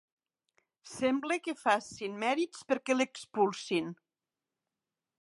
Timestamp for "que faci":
1.49-2.09